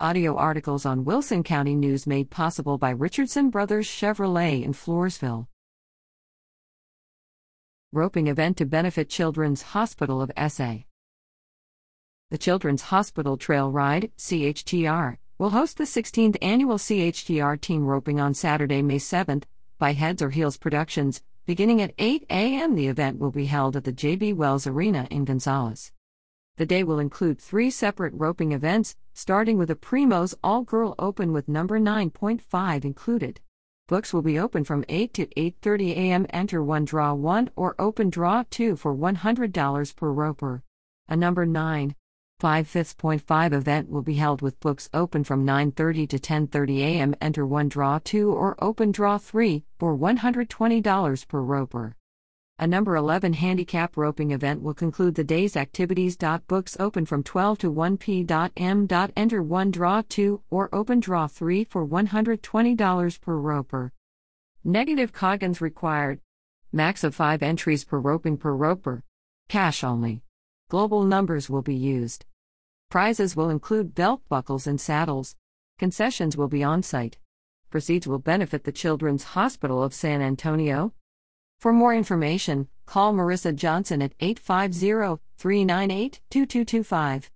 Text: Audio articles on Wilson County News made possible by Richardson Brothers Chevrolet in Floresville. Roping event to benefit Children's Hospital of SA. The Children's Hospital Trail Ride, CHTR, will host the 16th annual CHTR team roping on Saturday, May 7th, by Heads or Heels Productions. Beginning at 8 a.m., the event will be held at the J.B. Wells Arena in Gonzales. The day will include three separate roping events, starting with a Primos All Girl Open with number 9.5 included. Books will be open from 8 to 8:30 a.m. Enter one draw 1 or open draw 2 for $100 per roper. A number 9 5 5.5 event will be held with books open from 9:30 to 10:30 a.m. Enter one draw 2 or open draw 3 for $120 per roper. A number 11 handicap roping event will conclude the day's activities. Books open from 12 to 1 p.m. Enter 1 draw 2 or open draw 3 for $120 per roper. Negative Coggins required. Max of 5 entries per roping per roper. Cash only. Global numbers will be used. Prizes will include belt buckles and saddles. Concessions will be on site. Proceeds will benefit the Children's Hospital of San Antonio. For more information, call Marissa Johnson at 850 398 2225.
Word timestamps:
Audio 0.00 0.34
articles 0.34 0.84
on 0.84 1.04
Wilson 1.04 1.44
County 1.44 1.76
News 1.76 2.04
made 2.04 2.28
possible 2.28 2.78
by 2.78 2.90
Richardson 2.90 3.48
Brothers 3.48 3.86
Chevrolet 3.86 4.64
in 4.64 4.72
Floresville. 4.72 5.46
Roping 7.92 8.26
event 8.26 8.56
to 8.56 8.66
benefit 8.66 9.08
Children's 9.08 9.62
Hospital 9.62 10.20
of 10.20 10.32
SA. 10.50 10.78
The 12.32 12.38
Children's 12.38 12.82
Hospital 12.82 13.36
Trail 13.36 13.70
Ride, 13.70 14.10
CHTR, 14.18 15.18
will 15.38 15.50
host 15.50 15.78
the 15.78 15.84
16th 15.84 16.38
annual 16.42 16.78
CHTR 16.78 17.60
team 17.60 17.84
roping 17.84 18.18
on 18.18 18.34
Saturday, 18.34 18.82
May 18.82 18.98
7th, 18.98 19.44
by 19.78 19.92
Heads 19.92 20.20
or 20.20 20.30
Heels 20.30 20.56
Productions. 20.56 21.22
Beginning 21.46 21.80
at 21.80 21.94
8 21.98 22.26
a.m., 22.30 22.74
the 22.74 22.88
event 22.88 23.20
will 23.20 23.30
be 23.30 23.46
held 23.46 23.76
at 23.76 23.84
the 23.84 23.92
J.B. 23.92 24.32
Wells 24.32 24.66
Arena 24.66 25.06
in 25.12 25.24
Gonzales. 25.24 25.92
The 26.56 26.66
day 26.66 26.84
will 26.84 27.00
include 27.00 27.40
three 27.40 27.68
separate 27.68 28.14
roping 28.16 28.52
events, 28.52 28.94
starting 29.12 29.58
with 29.58 29.72
a 29.72 29.74
Primos 29.74 30.36
All 30.44 30.62
Girl 30.62 30.94
Open 31.00 31.32
with 31.32 31.48
number 31.48 31.80
9.5 31.80 32.84
included. 32.84 33.40
Books 33.88 34.14
will 34.14 34.22
be 34.22 34.38
open 34.38 34.62
from 34.62 34.84
8 34.88 35.12
to 35.14 35.26
8:30 35.26 35.90
a.m. 35.96 36.26
Enter 36.30 36.62
one 36.62 36.84
draw 36.84 37.12
1 37.12 37.50
or 37.56 37.74
open 37.76 38.08
draw 38.08 38.44
2 38.50 38.76
for 38.76 38.94
$100 38.94 39.96
per 39.96 40.12
roper. 40.12 40.62
A 41.08 41.16
number 41.16 41.44
9 41.44 41.96
5 42.38 42.68
5.5 42.68 43.52
event 43.52 43.90
will 43.90 44.02
be 44.02 44.14
held 44.14 44.40
with 44.40 44.60
books 44.60 44.88
open 44.94 45.24
from 45.24 45.44
9:30 45.44 46.08
to 46.08 46.18
10:30 46.20 46.78
a.m. 46.78 47.16
Enter 47.20 47.44
one 47.44 47.68
draw 47.68 47.98
2 47.98 48.30
or 48.30 48.54
open 48.62 48.92
draw 48.92 49.18
3 49.18 49.64
for 49.80 49.98
$120 49.98 51.26
per 51.26 51.40
roper. 51.40 51.96
A 52.60 52.68
number 52.68 52.94
11 52.94 53.32
handicap 53.32 53.96
roping 53.96 54.30
event 54.30 54.62
will 54.62 54.74
conclude 54.74 55.16
the 55.16 55.24
day's 55.24 55.56
activities. 55.56 56.16
Books 56.46 56.76
open 56.78 57.04
from 57.04 57.24
12 57.24 57.58
to 57.58 57.70
1 57.70 57.96
p.m. 57.96 58.86
Enter 59.16 59.42
1 59.42 59.70
draw 59.72 60.02
2 60.08 60.40
or 60.50 60.72
open 60.72 61.00
draw 61.00 61.26
3 61.26 61.64
for 61.64 61.84
$120 61.84 63.20
per 63.20 63.36
roper. 63.36 63.92
Negative 64.62 65.12
Coggins 65.12 65.60
required. 65.60 66.20
Max 66.72 67.02
of 67.02 67.12
5 67.16 67.42
entries 67.42 67.84
per 67.84 67.98
roping 67.98 68.36
per 68.36 68.52
roper. 68.52 69.02
Cash 69.48 69.82
only. 69.82 70.22
Global 70.70 71.02
numbers 71.02 71.50
will 71.50 71.62
be 71.62 71.74
used. 71.74 72.24
Prizes 72.88 73.34
will 73.34 73.50
include 73.50 73.96
belt 73.96 74.22
buckles 74.28 74.68
and 74.68 74.80
saddles. 74.80 75.34
Concessions 75.80 76.36
will 76.36 76.48
be 76.48 76.62
on 76.62 76.84
site. 76.84 77.18
Proceeds 77.68 78.06
will 78.06 78.20
benefit 78.20 78.62
the 78.62 78.70
Children's 78.70 79.24
Hospital 79.24 79.82
of 79.82 79.92
San 79.92 80.22
Antonio. 80.22 80.92
For 81.64 81.72
more 81.72 81.94
information, 81.94 82.68
call 82.84 83.14
Marissa 83.14 83.56
Johnson 83.56 84.02
at 84.02 84.12
850 84.20 85.22
398 85.38 86.20
2225. 86.28 87.30